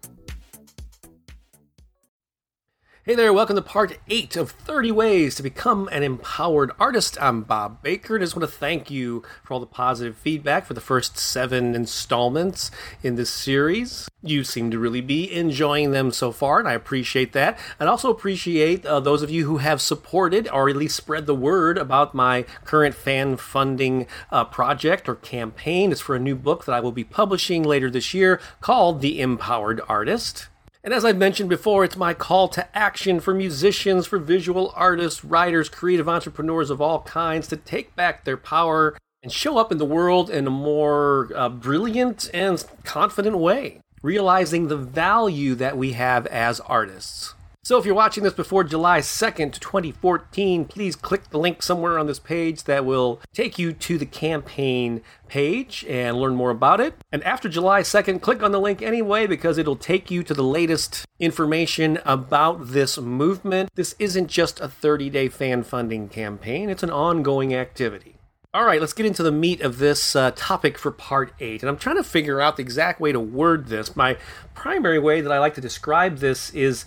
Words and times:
Hey 3.08 3.14
there, 3.14 3.32
welcome 3.32 3.56
to 3.56 3.62
part 3.62 4.00
8 4.10 4.36
of 4.36 4.50
30 4.50 4.92
Ways 4.92 5.36
to 5.36 5.44
Become 5.44 5.88
an 5.92 6.02
Empowered 6.02 6.72
Artist. 6.80 7.22
I'm 7.22 7.44
Bob 7.44 7.84
Baker 7.84 8.16
and 8.16 8.24
I 8.24 8.26
just 8.26 8.36
want 8.36 8.50
to 8.50 8.58
thank 8.58 8.90
you 8.90 9.22
for 9.44 9.54
all 9.54 9.60
the 9.60 9.68
positive 9.68 10.18
feedback 10.18 10.66
for 10.66 10.74
the 10.74 10.82
first 10.82 11.16
seven 11.16 11.76
installments 11.76 12.72
in 13.04 13.14
this 13.14 13.30
series. 13.30 14.10
You 14.24 14.44
seem 14.44 14.72
to 14.72 14.80
really 14.80 15.02
be 15.02 15.32
enjoying 15.32 15.92
them 15.92 16.12
so 16.12 16.32
far, 16.32 16.58
and 16.58 16.68
I 16.68 16.74
appreciate 16.74 17.34
that. 17.34 17.60
I'd 17.80 17.88
also 17.88 18.10
appreciate 18.10 18.88
uh, 18.88 19.00
those 19.00 19.22
of 19.22 19.30
you 19.30 19.46
who 19.46 19.58
have 19.58 19.82
supported 19.82 20.48
or 20.48 20.68
at 20.68 20.76
least 20.76 20.98
spread 20.98 21.28
the 21.28 21.36
word 21.36 21.78
about 21.78 22.16
my 22.16 22.42
current 22.64 22.96
fan 22.96 23.38
funding 23.38 24.08
uh, 24.32 24.46
project 24.46 25.08
or 25.08 25.14
campaign. 25.14 25.92
It's 25.92 26.02
for 26.02 26.16
a 26.16 26.20
new 26.20 26.36
book 26.36 26.66
that 26.66 26.74
I 26.74 26.80
will 26.80 26.92
be 26.92 27.04
publishing 27.04 27.62
later 27.62 27.92
this 27.92 28.16
year 28.16 28.42
called 28.62 29.02
The 29.02 29.22
Empowered 29.22 29.80
Artist. 29.88 30.48
And 30.86 30.94
as 30.94 31.04
I've 31.04 31.18
mentioned 31.18 31.50
before, 31.50 31.84
it's 31.84 31.98
my 31.98 32.14
call 32.14 32.48
to 32.50 32.78
action 32.78 33.20
for 33.20 33.34
musicians, 33.34 34.06
for 34.06 34.20
visual 34.20 34.72
artists, 34.76 35.26
writers, 35.26 35.68
creative 35.68 36.08
entrepreneurs 36.08 36.70
of 36.70 36.80
all 36.80 37.02
kinds 37.02 37.48
to 37.48 37.58
take 37.58 37.96
back 37.96 38.24
their 38.24 38.38
power 38.38 38.96
and 39.24 39.32
show 39.32 39.58
up 39.58 39.72
in 39.72 39.80
the 39.80 39.84
world 39.84 40.30
in 40.30 40.46
a 40.46 40.52
more 40.52 41.32
uh, 41.36 41.50
brilliant 41.50 42.30
and 42.36 42.64
confident 42.84 43.40
way, 43.40 43.82
realizing 44.04 44.68
the 44.68 44.78
value 44.78 45.56
that 45.56 45.76
we 45.76 45.94
have 45.94 46.28
as 46.28 46.60
artists. 46.60 47.34
So 47.66 47.80
if 47.80 47.86
you're 47.88 47.96
watching 47.96 48.24
this 48.24 48.34
before 48.34 48.64
July 48.64 49.00
2nd, 49.00 49.60
2014, 49.60 50.66
please 50.66 50.96
click 50.96 51.32
the 51.32 51.40
link 51.40 51.64
somewhere 51.64 51.98
on 51.98 52.06
this 52.06 52.20
page 52.20 52.66
that 52.66 52.86
will 52.86 53.20
take 53.34 53.58
you 53.58 53.74
to 53.74 53.98
the 53.98 54.06
campaign 54.06 55.02
page 55.28 55.84
and 55.90 56.16
learn 56.16 56.36
more 56.36 56.52
about 56.52 56.80
it. 56.80 56.94
And 57.12 57.24
after 57.24 57.50
July 57.50 57.82
2nd, 57.82 58.22
click 58.22 58.44
on 58.44 58.52
the 58.52 58.60
link 58.60 58.84
anyway 58.84 59.26
because 59.26 59.58
it'll 59.58 59.76
take 59.76 60.12
you 60.12 60.22
to 60.22 60.36
the 60.36 60.44
latest 60.44 61.08
information 61.20 61.98
about 62.06 62.68
this 62.68 63.00
movement. 63.00 63.72
This 63.74 63.96
isn't 63.98 64.28
just 64.28 64.60
a 64.60 64.68
30 64.68 65.10
day 65.10 65.28
fan 65.28 65.64
funding 65.64 66.08
campaign, 66.08 66.70
it's 66.70 66.84
an 66.84 66.92
ongoing 66.92 67.56
activity. 67.56 68.16
All 68.56 68.64
right, 68.64 68.80
let's 68.80 68.94
get 68.94 69.06
into 69.06 69.22
the 69.22 69.34
meat 69.34 69.60
of 69.60 69.80
this 69.80 70.16
uh, 70.16 70.32
topic 70.34 70.78
for 70.78 70.90
part 70.90 71.34
eight. 71.42 71.62
And 71.62 71.70
I'm 71.70 71.76
trying 71.76 71.98
to 71.98 72.06
figure 72.06 72.40
out 72.40 72.56
the 72.56 72.62
exact 72.62 73.02
way 73.02 73.12
to 73.12 73.20
word 73.20 73.68
this. 73.68 73.98
My 73.98 74.18
primary 74.54 74.98
way 74.98 75.20
that 75.20 75.30
I 75.30 75.40
like 75.40 75.56
to 75.56 75.62
describe 75.62 76.20
this 76.20 76.52
is 76.52 76.86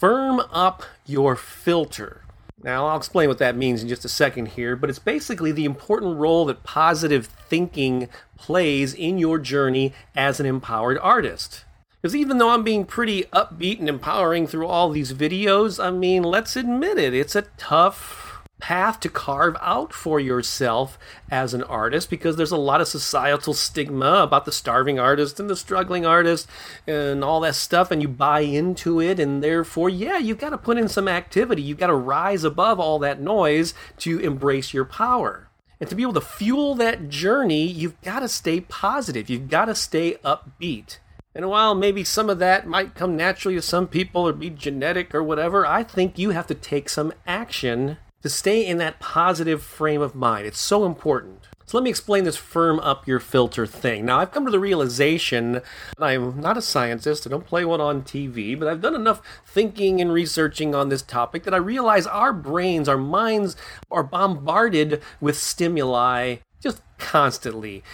firm 0.00 0.40
up 0.50 0.82
your 1.04 1.36
filter. 1.36 2.22
Now, 2.62 2.86
I'll 2.86 2.96
explain 2.96 3.28
what 3.28 3.38
that 3.38 3.56
means 3.56 3.82
in 3.82 3.88
just 3.88 4.04
a 4.04 4.08
second 4.08 4.48
here, 4.48 4.74
but 4.74 4.90
it's 4.90 4.98
basically 4.98 5.52
the 5.52 5.64
important 5.64 6.16
role 6.16 6.46
that 6.46 6.64
positive 6.64 7.26
thinking 7.26 8.08
plays 8.36 8.92
in 8.92 9.18
your 9.18 9.38
journey 9.38 9.92
as 10.16 10.40
an 10.40 10.46
empowered 10.46 10.98
artist. 10.98 11.64
Because 12.00 12.16
even 12.16 12.38
though 12.38 12.50
I'm 12.50 12.64
being 12.64 12.86
pretty 12.86 13.24
upbeat 13.24 13.78
and 13.78 13.88
empowering 13.88 14.46
through 14.46 14.66
all 14.66 14.90
these 14.90 15.12
videos, 15.12 15.82
I 15.82 15.90
mean, 15.90 16.22
let's 16.22 16.56
admit 16.56 16.98
it, 16.98 17.14
it's 17.14 17.36
a 17.36 17.42
tough 17.58 18.29
path 18.60 19.00
to 19.00 19.08
carve 19.08 19.56
out 19.60 19.92
for 19.92 20.20
yourself 20.20 20.98
as 21.30 21.54
an 21.54 21.62
artist 21.64 22.10
because 22.10 22.36
there's 22.36 22.52
a 22.52 22.56
lot 22.56 22.80
of 22.80 22.88
societal 22.88 23.54
stigma 23.54 24.22
about 24.22 24.44
the 24.44 24.52
starving 24.52 24.98
artist 24.98 25.40
and 25.40 25.50
the 25.50 25.56
struggling 25.56 26.06
artist 26.06 26.46
and 26.86 27.24
all 27.24 27.40
that 27.40 27.54
stuff 27.54 27.90
and 27.90 28.02
you 28.02 28.08
buy 28.08 28.40
into 28.40 29.00
it 29.00 29.18
and 29.18 29.42
therefore 29.42 29.88
yeah 29.88 30.18
you've 30.18 30.38
got 30.38 30.50
to 30.50 30.58
put 30.58 30.78
in 30.78 30.88
some 30.88 31.08
activity. 31.08 31.62
You've 31.62 31.78
got 31.78 31.88
to 31.88 31.94
rise 31.94 32.44
above 32.44 32.78
all 32.78 32.98
that 33.00 33.20
noise 33.20 33.74
to 33.98 34.18
embrace 34.18 34.72
your 34.72 34.84
power. 34.84 35.48
And 35.80 35.88
to 35.88 35.94
be 35.96 36.02
able 36.02 36.12
to 36.12 36.20
fuel 36.20 36.74
that 36.76 37.08
journey 37.08 37.64
you've 37.66 38.00
got 38.02 38.20
to 38.20 38.28
stay 38.28 38.60
positive. 38.60 39.30
You've 39.30 39.48
got 39.48 39.64
to 39.64 39.74
stay 39.74 40.18
upbeat. 40.24 40.98
And 41.34 41.48
while 41.48 41.74
maybe 41.74 42.02
some 42.02 42.28
of 42.28 42.40
that 42.40 42.66
might 42.66 42.94
come 42.94 43.16
naturally 43.16 43.54
to 43.54 43.62
some 43.62 43.86
people 43.86 44.26
or 44.26 44.32
be 44.32 44.50
genetic 44.50 45.14
or 45.14 45.22
whatever, 45.22 45.64
I 45.64 45.84
think 45.84 46.18
you 46.18 46.30
have 46.30 46.48
to 46.48 46.54
take 46.54 46.88
some 46.88 47.12
action 47.26 47.98
to 48.22 48.28
stay 48.28 48.64
in 48.64 48.78
that 48.78 49.00
positive 49.00 49.62
frame 49.62 50.00
of 50.00 50.14
mind. 50.14 50.46
It's 50.46 50.60
so 50.60 50.84
important. 50.84 51.48
So 51.70 51.78
let 51.78 51.84
me 51.84 51.90
explain 51.90 52.24
this 52.24 52.36
firm 52.36 52.80
up 52.80 53.06
your 53.06 53.20
filter 53.20 53.64
thing. 53.64 54.04
Now, 54.04 54.18
I've 54.18 54.32
come 54.32 54.44
to 54.44 54.50
the 54.50 54.58
realization 54.58 55.52
that 55.52 55.62
I'm 56.00 56.40
not 56.40 56.56
a 56.56 56.62
scientist, 56.62 57.28
I 57.28 57.30
don't 57.30 57.46
play 57.46 57.64
one 57.64 57.80
on 57.80 58.02
TV, 58.02 58.58
but 58.58 58.66
I've 58.66 58.80
done 58.80 58.96
enough 58.96 59.22
thinking 59.46 60.00
and 60.00 60.12
researching 60.12 60.74
on 60.74 60.88
this 60.88 61.02
topic 61.02 61.44
that 61.44 61.54
I 61.54 61.58
realize 61.58 62.08
our 62.08 62.32
brains, 62.32 62.88
our 62.88 62.98
minds 62.98 63.54
are 63.88 64.02
bombarded 64.02 65.00
with 65.20 65.38
stimuli 65.38 66.38
just 66.60 66.82
constantly. 66.98 67.84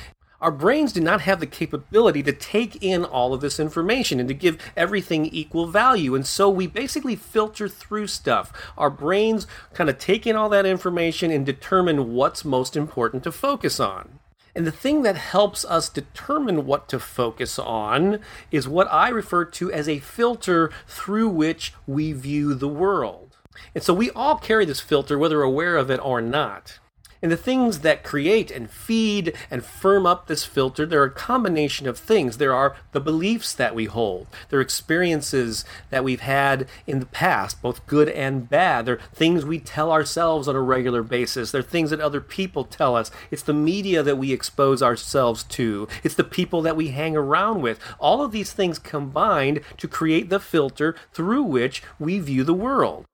Our 0.41 0.51
brains 0.51 0.93
do 0.93 1.01
not 1.01 1.23
have 1.23 1.41
the 1.41 1.47
capability 1.47 2.23
to 2.23 2.33
take 2.33 2.83
in 2.83 3.05
all 3.05 3.33
of 3.33 3.41
this 3.41 3.59
information 3.59 4.21
and 4.21 4.29
to 4.29 4.35
give 4.35 4.59
everything 4.77 5.27
equal 5.27 5.67
value. 5.67 6.15
And 6.15 6.27
so 6.27 6.51
we 6.51 6.67
basically 6.67 7.17
filter 7.17 7.69
through 7.69 8.09
stuff. 8.09 8.53
Our 8.77 8.91
brains 8.91 9.47
kind 9.73 9.89
of 9.89 9.99
take 9.99 10.27
in 10.27 10.37
all 10.37 10.49
that 10.51 10.67
information 10.67 11.31
and 11.31 11.47
determine 11.47 12.13
what's 12.15 12.45
most 12.45 12.77
important 12.77 13.25
to 13.25 13.33
focus 13.33 13.81
on. 13.81 14.19
And 14.55 14.67
the 14.67 14.73
thing 14.73 15.03
that 15.03 15.17
helps 15.17 15.67
us 15.67 15.91
determine 15.91 16.65
what 16.65 16.89
to 16.89 16.99
focus 16.99 17.59
on 17.59 18.21
is 18.51 18.67
what 18.67 18.91
I 18.91 19.11
refer 19.11 19.45
to 19.45 19.71
as 19.71 19.87
a 19.87 19.99
filter 19.99 20.71
through 20.87 21.29
which 21.29 21.75
we 21.87 22.13
view 22.13 22.55
the 22.55 22.69
world. 22.69 23.37
And 23.75 23.85
so 23.85 23.93
we 23.93 24.11
all 24.11 24.37
carry 24.37 24.65
this 24.65 24.81
filter, 24.81 25.19
whether 25.19 25.43
aware 25.43 25.77
of 25.77 25.91
it 25.91 26.01
or 26.03 26.23
not. 26.23 26.79
And 27.27 27.33
the 27.33 27.37
things 27.37 27.81
that 27.81 28.05
create 28.05 28.53
and 28.53 28.71
feed 28.71 29.35
and 29.51 29.65
firm 29.65 30.07
up 30.07 30.29
this 30.29 30.45
filter, 30.45 30.87
they're 30.87 31.03
a 31.03 31.11
combination 31.11 31.89
of 31.89 31.99
things. 31.99 32.39
There 32.39 32.55
are 32.55 32.77
the 32.93 33.01
beliefs 33.01 33.53
that 33.53 33.75
we 33.75 33.87
hold, 33.87 34.29
there 34.49 34.61
are 34.61 34.63
experiences 34.63 35.65
that 35.91 36.05
we've 36.05 36.21
had 36.21 36.69
in 36.87 37.01
the 37.01 37.07
past, 37.07 37.61
both 37.61 37.85
good 37.89 38.09
and 38.11 38.49
bad. 38.49 38.87
There 38.87 38.95
are 38.95 39.01
things 39.13 39.45
we 39.45 39.59
tell 39.59 39.91
ourselves 39.91 40.47
on 40.47 40.55
a 40.55 40.61
regular 40.61 41.03
basis. 41.03 41.51
there 41.51 41.59
are 41.59 41.65
things 41.65 41.91
that 41.91 42.01
other 42.01 42.21
people 42.21 42.63
tell 42.63 42.95
us. 42.95 43.11
It's 43.33 43.43
the 43.43 43.53
media 43.53 44.05
that 44.05 44.19
we 44.19 44.33
expose 44.33 44.81
ourselves 44.81 45.43
to. 45.43 45.89
It's 46.05 46.15
the 46.15 46.23
people 46.23 46.63
that 46.63 46.77
we 46.77 46.91
hang 46.91 47.17
around 47.17 47.61
with. 47.61 47.81
All 47.99 48.23
of 48.23 48.31
these 48.31 48.53
things 48.53 48.79
combined 48.79 49.63
to 49.79 49.89
create 49.89 50.29
the 50.29 50.39
filter 50.39 50.95
through 51.13 51.43
which 51.43 51.83
we 51.99 52.21
view 52.21 52.45
the 52.45 52.55
world. 52.55 53.05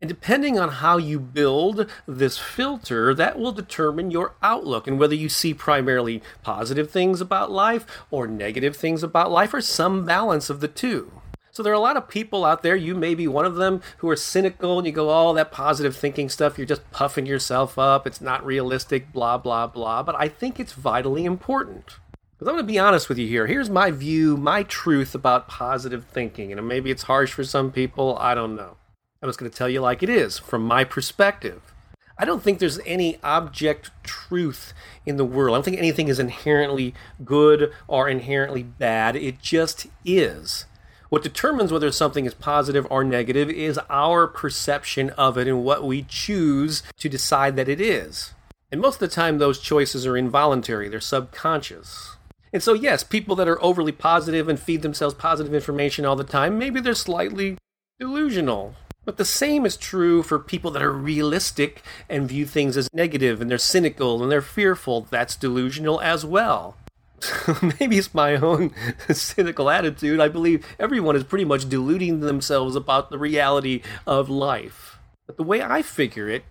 And 0.00 0.08
depending 0.08 0.60
on 0.60 0.68
how 0.68 0.96
you 0.96 1.18
build 1.18 1.90
this 2.06 2.38
filter, 2.38 3.12
that 3.14 3.36
will 3.36 3.50
determine 3.50 4.12
your 4.12 4.34
outlook 4.42 4.86
and 4.86 4.96
whether 4.96 5.14
you 5.14 5.28
see 5.28 5.52
primarily 5.52 6.22
positive 6.42 6.88
things 6.88 7.20
about 7.20 7.50
life 7.50 7.84
or 8.10 8.28
negative 8.28 8.76
things 8.76 9.02
about 9.02 9.32
life 9.32 9.52
or 9.52 9.60
some 9.60 10.04
balance 10.04 10.50
of 10.50 10.60
the 10.60 10.68
two. 10.68 11.20
So 11.50 11.64
there 11.64 11.72
are 11.72 11.76
a 11.76 11.80
lot 11.80 11.96
of 11.96 12.08
people 12.08 12.44
out 12.44 12.62
there, 12.62 12.76
you 12.76 12.94
may 12.94 13.16
be 13.16 13.26
one 13.26 13.44
of 13.44 13.56
them, 13.56 13.82
who 13.96 14.08
are 14.08 14.14
cynical 14.14 14.78
and 14.78 14.86
you 14.86 14.92
go, 14.92 15.10
oh, 15.10 15.34
that 15.34 15.50
positive 15.50 15.96
thinking 15.96 16.28
stuff, 16.28 16.56
you're 16.56 16.64
just 16.64 16.88
puffing 16.92 17.26
yourself 17.26 17.76
up, 17.76 18.06
it's 18.06 18.20
not 18.20 18.46
realistic, 18.46 19.12
blah, 19.12 19.36
blah, 19.36 19.66
blah. 19.66 20.04
But 20.04 20.14
I 20.16 20.28
think 20.28 20.60
it's 20.60 20.74
vitally 20.74 21.24
important. 21.24 21.96
Because 22.38 22.46
I'm 22.46 22.54
going 22.54 22.64
to 22.64 22.72
be 22.72 22.78
honest 22.78 23.08
with 23.08 23.18
you 23.18 23.26
here. 23.26 23.48
Here's 23.48 23.68
my 23.68 23.90
view, 23.90 24.36
my 24.36 24.62
truth 24.62 25.16
about 25.16 25.48
positive 25.48 26.04
thinking. 26.04 26.52
And 26.52 26.68
maybe 26.68 26.92
it's 26.92 27.02
harsh 27.02 27.32
for 27.32 27.42
some 27.42 27.72
people, 27.72 28.16
I 28.20 28.36
don't 28.36 28.54
know. 28.54 28.77
I'm 29.20 29.28
just 29.28 29.40
going 29.40 29.50
to 29.50 29.56
tell 29.56 29.68
you 29.68 29.80
like 29.80 30.04
it 30.04 30.08
is 30.08 30.38
from 30.38 30.62
my 30.62 30.84
perspective. 30.84 31.74
I 32.16 32.24
don't 32.24 32.42
think 32.42 32.58
there's 32.58 32.78
any 32.86 33.18
object 33.24 33.90
truth 34.04 34.72
in 35.06 35.16
the 35.16 35.24
world. 35.24 35.54
I 35.54 35.56
don't 35.56 35.64
think 35.64 35.78
anything 35.78 36.06
is 36.06 36.20
inherently 36.20 36.94
good 37.24 37.72
or 37.88 38.08
inherently 38.08 38.62
bad. 38.62 39.16
It 39.16 39.40
just 39.40 39.88
is. 40.04 40.66
What 41.08 41.24
determines 41.24 41.72
whether 41.72 41.90
something 41.90 42.26
is 42.26 42.34
positive 42.34 42.86
or 42.90 43.02
negative 43.02 43.50
is 43.50 43.80
our 43.90 44.28
perception 44.28 45.10
of 45.10 45.36
it 45.36 45.48
and 45.48 45.64
what 45.64 45.84
we 45.84 46.02
choose 46.02 46.84
to 46.98 47.08
decide 47.08 47.56
that 47.56 47.68
it 47.68 47.80
is. 47.80 48.34
And 48.70 48.80
most 48.80 48.96
of 48.96 49.08
the 49.08 49.14
time, 49.14 49.38
those 49.38 49.58
choices 49.58 50.06
are 50.06 50.16
involuntary, 50.16 50.88
they're 50.88 51.00
subconscious. 51.00 52.16
And 52.52 52.62
so, 52.62 52.72
yes, 52.72 53.02
people 53.02 53.34
that 53.36 53.48
are 53.48 53.62
overly 53.62 53.92
positive 53.92 54.48
and 54.48 54.60
feed 54.60 54.82
themselves 54.82 55.14
positive 55.14 55.54
information 55.54 56.04
all 56.04 56.16
the 56.16 56.24
time, 56.24 56.58
maybe 56.58 56.80
they're 56.80 56.94
slightly 56.94 57.58
delusional 57.98 58.74
But 59.08 59.16
the 59.16 59.24
same 59.24 59.64
is 59.64 59.78
true 59.78 60.22
for 60.22 60.38
people 60.38 60.70
that 60.72 60.82
are 60.82 60.92
realistic 60.92 61.82
and 62.10 62.28
view 62.28 62.44
things 62.44 62.76
as 62.76 62.92
negative 62.92 63.40
and 63.40 63.50
they're 63.50 63.56
cynical 63.56 64.22
and 64.22 64.30
they're 64.30 64.42
fearful. 64.42 65.06
That's 65.08 65.34
delusional 65.34 65.98
as 66.02 66.26
well. 66.26 66.76
Maybe 67.80 67.96
it's 67.96 68.12
my 68.12 68.36
own 68.36 68.74
cynical 69.10 69.70
attitude. 69.70 70.20
I 70.20 70.28
believe 70.28 70.66
everyone 70.78 71.16
is 71.16 71.24
pretty 71.24 71.46
much 71.46 71.70
deluding 71.70 72.20
themselves 72.20 72.76
about 72.76 73.08
the 73.08 73.16
reality 73.16 73.80
of 74.06 74.28
life. 74.28 74.98
But 75.26 75.38
the 75.38 75.42
way 75.42 75.62
I 75.62 75.80
figure 75.80 76.28
it, 76.28 76.44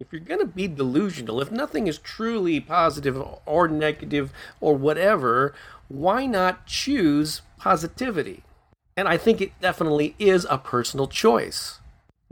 if 0.00 0.08
you're 0.10 0.20
going 0.20 0.40
to 0.40 0.46
be 0.46 0.66
delusional, 0.66 1.40
if 1.40 1.52
nothing 1.52 1.86
is 1.86 1.98
truly 1.98 2.58
positive 2.58 3.22
or 3.46 3.68
negative 3.68 4.32
or 4.60 4.74
whatever, 4.74 5.54
why 5.86 6.26
not 6.26 6.66
choose 6.66 7.42
positivity? 7.56 8.42
And 8.96 9.06
I 9.06 9.16
think 9.16 9.40
it 9.40 9.52
definitely 9.60 10.16
is 10.18 10.44
a 10.50 10.58
personal 10.58 11.06
choice. 11.06 11.79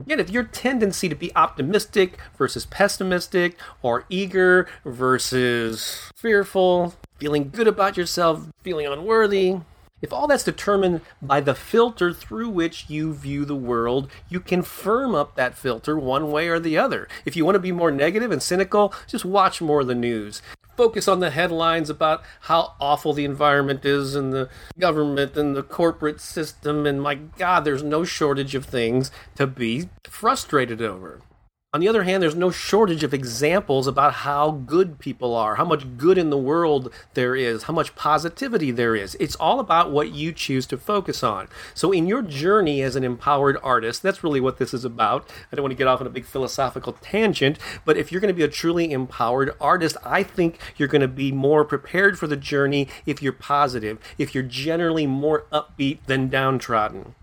Again, 0.00 0.20
if 0.20 0.30
your 0.30 0.44
tendency 0.44 1.08
to 1.08 1.16
be 1.16 1.34
optimistic 1.34 2.18
versus 2.36 2.66
pessimistic, 2.66 3.58
or 3.82 4.04
eager 4.08 4.68
versus 4.84 6.10
fearful, 6.14 6.94
feeling 7.18 7.50
good 7.50 7.66
about 7.66 7.96
yourself, 7.96 8.46
feeling 8.62 8.86
unworthy, 8.86 9.56
if 10.00 10.12
all 10.12 10.28
that's 10.28 10.44
determined 10.44 11.00
by 11.20 11.40
the 11.40 11.56
filter 11.56 12.12
through 12.12 12.48
which 12.48 12.88
you 12.88 13.12
view 13.12 13.44
the 13.44 13.56
world, 13.56 14.08
you 14.28 14.38
can 14.38 14.62
firm 14.62 15.16
up 15.16 15.34
that 15.34 15.58
filter 15.58 15.98
one 15.98 16.30
way 16.30 16.46
or 16.46 16.60
the 16.60 16.78
other. 16.78 17.08
If 17.24 17.34
you 17.34 17.44
want 17.44 17.56
to 17.56 17.60
be 17.60 17.72
more 17.72 17.90
negative 17.90 18.30
and 18.30 18.40
cynical, 18.40 18.94
just 19.08 19.24
watch 19.24 19.60
more 19.60 19.80
of 19.80 19.88
the 19.88 19.96
news 19.96 20.40
focus 20.78 21.08
on 21.08 21.18
the 21.18 21.30
headlines 21.30 21.90
about 21.90 22.22
how 22.42 22.74
awful 22.80 23.12
the 23.12 23.24
environment 23.24 23.84
is 23.84 24.14
and 24.14 24.32
the 24.32 24.48
government 24.78 25.36
and 25.36 25.56
the 25.56 25.62
corporate 25.64 26.20
system. 26.20 26.86
And 26.86 27.02
my 27.02 27.16
God, 27.16 27.64
there's 27.64 27.82
no 27.82 28.04
shortage 28.04 28.54
of 28.54 28.64
things 28.64 29.10
to 29.34 29.48
be 29.48 29.88
frustrated 30.04 30.80
over. 30.80 31.20
On 31.74 31.80
the 31.80 31.88
other 31.88 32.04
hand, 32.04 32.22
there's 32.22 32.34
no 32.34 32.50
shortage 32.50 33.04
of 33.04 33.12
examples 33.12 33.86
about 33.86 34.14
how 34.14 34.52
good 34.52 34.98
people 34.98 35.34
are, 35.34 35.56
how 35.56 35.66
much 35.66 35.98
good 35.98 36.16
in 36.16 36.30
the 36.30 36.38
world 36.38 36.90
there 37.12 37.36
is, 37.36 37.64
how 37.64 37.74
much 37.74 37.94
positivity 37.94 38.70
there 38.70 38.96
is. 38.96 39.18
It's 39.20 39.36
all 39.36 39.60
about 39.60 39.92
what 39.92 40.12
you 40.12 40.32
choose 40.32 40.64
to 40.68 40.78
focus 40.78 41.22
on. 41.22 41.46
So, 41.74 41.92
in 41.92 42.06
your 42.06 42.22
journey 42.22 42.80
as 42.80 42.96
an 42.96 43.04
empowered 43.04 43.58
artist, 43.62 44.02
that's 44.02 44.24
really 44.24 44.40
what 44.40 44.56
this 44.56 44.72
is 44.72 44.82
about. 44.82 45.28
I 45.52 45.56
don't 45.56 45.62
want 45.62 45.72
to 45.72 45.76
get 45.76 45.86
off 45.86 46.00
on 46.00 46.06
a 46.06 46.10
big 46.10 46.24
philosophical 46.24 46.94
tangent, 47.02 47.58
but 47.84 47.98
if 47.98 48.10
you're 48.10 48.22
going 48.22 48.32
to 48.32 48.38
be 48.38 48.44
a 48.44 48.48
truly 48.48 48.90
empowered 48.90 49.54
artist, 49.60 49.98
I 50.02 50.22
think 50.22 50.58
you're 50.78 50.88
going 50.88 51.02
to 51.02 51.06
be 51.06 51.32
more 51.32 51.66
prepared 51.66 52.18
for 52.18 52.26
the 52.26 52.36
journey 52.36 52.88
if 53.04 53.22
you're 53.22 53.34
positive, 53.34 53.98
if 54.16 54.34
you're 54.34 54.42
generally 54.42 55.06
more 55.06 55.44
upbeat 55.52 55.98
than 56.06 56.30
downtrodden. 56.30 57.14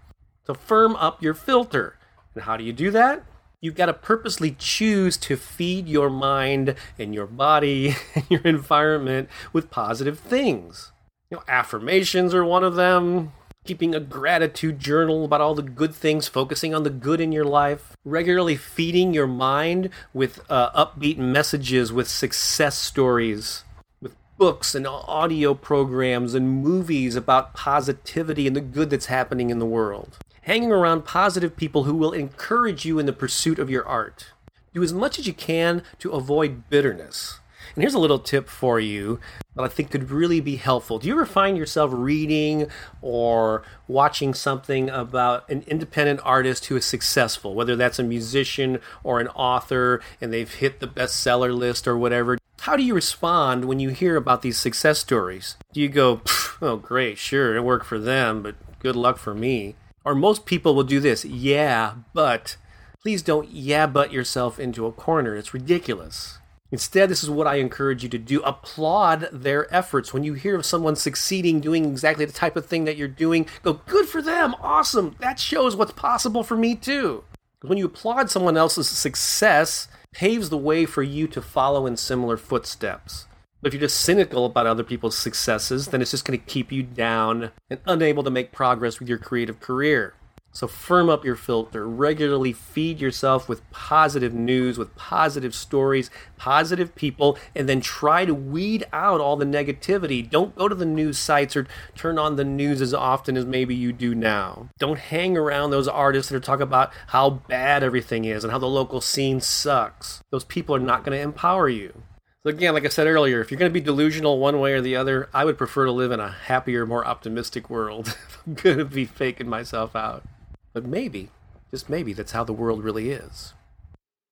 So, 0.45 0.53
firm 0.53 0.95
up 0.97 1.23
your 1.23 1.33
filter. 1.33 1.97
And 2.35 2.43
how 2.43 2.57
do 2.57 2.63
you 2.63 2.73
do 2.73 2.91
that? 2.91 3.23
You've 3.65 3.75
got 3.75 3.87
to 3.87 3.93
purposely 3.93 4.55
choose 4.59 5.17
to 5.17 5.35
feed 5.35 5.87
your 5.87 6.09
mind 6.09 6.75
and 6.99 7.15
your 7.15 7.25
body 7.25 7.95
and 8.15 8.23
your 8.29 8.41
environment 8.41 9.27
with 9.51 9.71
positive 9.71 10.19
things. 10.19 10.91
You 11.31 11.37
know, 11.37 11.43
affirmations 11.47 12.33
are 12.35 12.45
one 12.45 12.63
of 12.63 12.75
them. 12.75 13.33
Keeping 13.65 13.95
a 13.95 13.99
gratitude 13.99 14.77
journal 14.77 15.25
about 15.25 15.41
all 15.41 15.55
the 15.55 15.63
good 15.63 15.95
things, 15.95 16.27
focusing 16.27 16.75
on 16.75 16.83
the 16.83 16.91
good 16.91 17.19
in 17.19 17.31
your 17.31 17.43
life, 17.43 17.97
regularly 18.05 18.55
feeding 18.55 19.11
your 19.11 19.25
mind 19.25 19.89
with 20.13 20.39
uh, 20.51 20.69
upbeat 20.73 21.17
messages, 21.17 21.91
with 21.91 22.07
success 22.07 22.77
stories, 22.77 23.63
with 23.99 24.15
books 24.37 24.75
and 24.75 24.85
audio 24.85 25.55
programs 25.55 26.35
and 26.35 26.61
movies 26.61 27.15
about 27.15 27.55
positivity 27.55 28.45
and 28.45 28.55
the 28.55 28.61
good 28.61 28.91
that's 28.91 29.07
happening 29.07 29.49
in 29.49 29.57
the 29.57 29.65
world 29.65 30.19
hanging 30.45 30.71
around 30.71 31.05
positive 31.05 31.57
people 31.57 31.85
who 31.85 31.95
will 31.95 32.13
encourage 32.13 32.85
you 32.85 32.99
in 32.99 33.07
the 33.07 33.13
pursuit 33.13 33.57
of 33.57 33.69
your 33.69 33.83
art. 33.85 34.27
Do 34.75 34.83
as 34.83 34.93
much 34.93 35.17
as 35.17 35.25
you 35.25 35.33
can 35.33 35.81
to 35.99 36.11
avoid 36.11 36.69
bitterness. 36.69 37.39
And 37.73 37.81
here's 37.81 37.95
a 37.95 37.99
little 37.99 38.19
tip 38.19 38.47
for 38.47 38.79
you 38.79 39.19
that 39.55 39.63
I 39.63 39.67
think 39.67 39.89
could 39.89 40.11
really 40.11 40.39
be 40.39 40.57
helpful. 40.57 40.99
Do 40.99 41.07
you 41.07 41.15
ever 41.15 41.25
find 41.25 41.57
yourself 41.57 41.89
reading 41.91 42.67
or 43.01 43.63
watching 43.87 44.35
something 44.35 44.87
about 44.87 45.49
an 45.49 45.63
independent 45.65 46.19
artist 46.23 46.65
who 46.65 46.75
is 46.75 46.85
successful, 46.85 47.55
whether 47.55 47.75
that's 47.75 47.97
a 47.97 48.03
musician 48.03 48.79
or 49.03 49.19
an 49.19 49.29
author 49.29 49.99
and 50.21 50.31
they've 50.31 50.53
hit 50.53 50.79
the 50.79 50.87
bestseller 50.87 51.57
list 51.57 51.87
or 51.87 51.97
whatever? 51.97 52.37
How 52.61 52.75
do 52.75 52.83
you 52.83 52.93
respond 52.93 53.65
when 53.65 53.79
you 53.79 53.89
hear 53.89 54.15
about 54.15 54.43
these 54.43 54.59
success 54.59 54.99
stories? 54.99 55.57
Do 55.73 55.81
you 55.81 55.89
go, 55.89 56.21
oh, 56.61 56.77
great, 56.77 57.17
sure, 57.17 57.55
it 57.55 57.63
worked 57.63 57.87
for 57.87 57.97
them, 57.97 58.43
but 58.43 58.55
good 58.79 58.95
luck 58.95 59.17
for 59.17 59.33
me? 59.33 59.75
Or 60.05 60.15
most 60.15 60.45
people 60.45 60.75
will 60.75 60.83
do 60.83 60.99
this. 60.99 61.25
Yeah, 61.25 61.95
but 62.13 62.55
please 63.01 63.21
don't 63.21 63.49
yeah 63.49 63.87
but 63.87 64.13
yourself 64.13 64.59
into 64.59 64.85
a 64.85 64.91
corner. 64.91 65.35
It's 65.35 65.53
ridiculous. 65.53 66.37
Instead, 66.71 67.09
this 67.09 67.23
is 67.23 67.29
what 67.29 67.47
I 67.47 67.55
encourage 67.55 68.03
you 68.03 68.09
to 68.09 68.17
do. 68.17 68.41
Applaud 68.41 69.29
their 69.31 69.73
efforts. 69.73 70.13
When 70.13 70.23
you 70.23 70.33
hear 70.33 70.55
of 70.55 70.65
someone 70.65 70.95
succeeding, 70.95 71.59
doing 71.59 71.85
exactly 71.85 72.25
the 72.25 72.33
type 72.33 72.55
of 72.55 72.65
thing 72.65 72.85
that 72.85 72.97
you're 72.97 73.07
doing, 73.07 73.47
go, 73.63 73.73
good 73.85 74.07
for 74.07 74.21
them, 74.21 74.55
awesome. 74.61 75.15
That 75.19 75.39
shows 75.39 75.75
what's 75.75 75.93
possible 75.93 76.43
for 76.43 76.57
me 76.57 76.75
too. 76.75 77.23
When 77.61 77.77
you 77.77 77.85
applaud 77.85 78.29
someone 78.29 78.57
else's 78.57 78.89
success, 78.89 79.87
paves 80.11 80.49
the 80.49 80.57
way 80.57 80.85
for 80.85 81.03
you 81.03 81.27
to 81.27 81.41
follow 81.41 81.85
in 81.85 81.97
similar 81.97 82.37
footsteps. 82.37 83.25
If 83.65 83.73
you're 83.73 83.81
just 83.81 84.01
cynical 84.01 84.45
about 84.45 84.67
other 84.67 84.83
people's 84.83 85.17
successes, 85.17 85.87
then 85.87 85.99
it's 85.99 86.11
just 86.11 86.23
going 86.23 86.39
to 86.39 86.45
keep 86.45 86.71
you 86.71 86.83
down 86.83 87.49
and 87.67 87.79
unable 87.87 88.21
to 88.21 88.29
make 88.29 88.51
progress 88.51 88.99
with 88.99 89.09
your 89.09 89.17
creative 89.17 89.59
career. 89.59 90.13
So 90.51 90.67
firm 90.67 91.09
up 91.09 91.25
your 91.25 91.35
filter. 91.35 91.89
Regularly 91.89 92.53
feed 92.53 93.01
yourself 93.01 93.49
with 93.49 93.67
positive 93.71 94.35
news, 94.35 94.77
with 94.77 94.95
positive 94.95 95.55
stories, 95.55 96.11
positive 96.37 96.93
people, 96.93 97.39
and 97.55 97.67
then 97.67 97.81
try 97.81 98.23
to 98.23 98.35
weed 98.35 98.85
out 98.93 99.19
all 99.19 99.35
the 99.35 99.45
negativity. 99.45 100.29
Don't 100.29 100.55
go 100.55 100.67
to 100.67 100.75
the 100.75 100.85
news 100.85 101.17
sites 101.17 101.55
or 101.55 101.65
turn 101.95 102.19
on 102.19 102.35
the 102.35 102.45
news 102.45 102.83
as 102.83 102.93
often 102.93 103.35
as 103.35 103.45
maybe 103.45 103.73
you 103.73 103.91
do 103.91 104.13
now. 104.13 104.69
Don't 104.77 104.99
hang 104.99 105.35
around 105.35 105.71
those 105.71 105.87
artists 105.87 106.29
that 106.29 106.37
are 106.37 106.39
talking 106.39 106.61
about 106.61 106.93
how 107.07 107.31
bad 107.31 107.81
everything 107.81 108.25
is 108.25 108.43
and 108.43 108.51
how 108.53 108.59
the 108.59 108.67
local 108.67 109.01
scene 109.01 109.41
sucks. 109.41 110.21
Those 110.29 110.43
people 110.43 110.75
are 110.75 110.79
not 110.79 111.03
going 111.03 111.17
to 111.17 111.23
empower 111.23 111.67
you. 111.67 112.03
Again, 112.45 112.75
like 112.75 112.85
I 112.85 112.89
said 112.89 113.07
earlier, 113.07 113.41
if 113.41 113.49
you're 113.49 113.57
going 113.57 113.71
to 113.71 113.73
be 113.73 113.83
delusional 113.83 114.37
one 114.37 114.59
way 114.59 114.73
or 114.73 114.81
the 114.81 114.95
other, 114.95 115.29
I 115.33 115.45
would 115.45 115.57
prefer 115.57 115.85
to 115.85 115.91
live 115.91 116.11
in 116.11 116.19
a 116.19 116.29
happier, 116.29 116.85
more 116.85 117.05
optimistic 117.05 117.71
world. 117.71 118.15
I'm 118.45 118.53
going 118.53 118.77
to 118.77 118.85
be 118.85 119.05
faking 119.05 119.49
myself 119.49 119.95
out. 119.95 120.23
But 120.71 120.85
maybe, 120.85 121.31
just 121.71 121.89
maybe, 121.89 122.13
that's 122.13 122.33
how 122.33 122.43
the 122.43 122.53
world 122.53 122.83
really 122.83 123.09
is. 123.09 123.55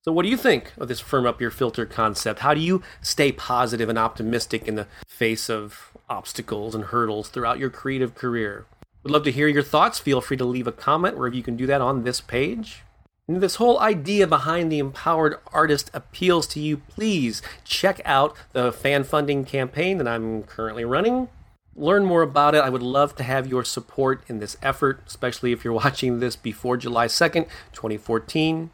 So, 0.04 0.12
what 0.12 0.24
do 0.24 0.30
you 0.30 0.38
think 0.38 0.74
of 0.78 0.90
this 0.90 1.00
firm 1.00 1.26
up 1.26 1.42
your 1.42 1.50
filter 1.50 1.88
concept? 1.88 2.42
How 2.42 2.54
do 2.54 2.60
you 2.60 2.84
stay 3.02 3.32
positive 3.32 3.90
and 3.90 3.98
optimistic 3.98 4.68
in 4.68 4.76
the 4.76 4.88
face 5.08 5.50
of 5.50 5.92
obstacles 6.08 6.76
and 6.76 6.86
hurdles 6.86 7.30
throughout 7.30 7.58
your 7.58 7.72
creative 7.72 8.14
career? 8.14 8.68
Would 9.02 9.12
love 9.12 9.24
to 9.24 9.32
hear 9.32 9.48
your 9.48 9.64
thoughts. 9.64 9.98
Feel 9.98 10.22
free 10.22 10.38
to 10.38 10.46
leave 10.46 10.68
a 10.68 10.72
comment 10.72 11.18
wherever 11.18 11.36
you 11.36 11.42
can 11.42 11.56
do 11.56 11.66
that 11.66 11.82
on 11.82 12.04
this 12.04 12.22
page. 12.22 12.84
And 13.28 13.42
this 13.42 13.56
whole 13.56 13.80
idea 13.80 14.28
behind 14.28 14.70
the 14.72 14.80
empowered 14.80 15.38
artist 15.54 15.90
appeals 15.94 16.46
to 16.48 16.60
you, 16.60 16.78
please 16.78 17.42
check 17.64 18.02
out 18.04 18.36
the 18.52 18.72
fan 18.72 19.06
funding 19.06 19.46
campaign 19.46 19.98
that 19.98 20.08
I'm 20.08 20.44
currently 20.44 20.84
running. 20.84 21.30
Learn 21.76 22.04
more 22.04 22.22
about 22.22 22.54
it. 22.54 22.60
I 22.60 22.70
would 22.70 22.84
love 22.84 23.16
to 23.16 23.24
have 23.24 23.48
your 23.48 23.64
support 23.64 24.24
in 24.28 24.40
this 24.40 24.58
effort, 24.62 25.00
especially 25.08 25.54
if 25.54 25.64
you're 25.64 25.74
watching 25.86 26.20
this 26.20 26.36
before 26.36 26.76
July 26.76 27.08
2nd, 27.08 27.48
2014. 27.72 28.72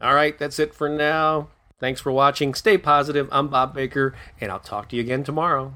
All 0.00 0.14
right, 0.14 0.38
that's 0.38 0.60
it 0.60 0.74
for 0.74 0.88
now. 0.88 1.48
Thanks 1.80 2.00
for 2.00 2.12
watching. 2.12 2.54
Stay 2.54 2.78
positive. 2.78 3.28
I'm 3.32 3.48
Bob 3.48 3.74
Baker, 3.74 4.14
and 4.40 4.50
I'll 4.52 4.60
talk 4.60 4.88
to 4.90 4.96
you 4.96 5.02
again 5.02 5.24
tomorrow. 5.24 5.74